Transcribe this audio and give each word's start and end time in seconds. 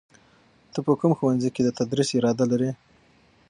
ته 0.73 0.79
په 0.85 0.91
کوم 0.99 1.11
ښوونځي 1.17 1.49
کې 1.55 1.61
د 1.63 1.69
تدریس 1.77 2.09
اراده 2.17 2.45
لرې؟ 2.51 2.71